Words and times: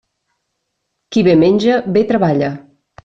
Qui 1.15 1.23
bé 1.29 1.35
menja, 1.43 1.77
bé 1.99 2.05
treballa. 2.13 2.51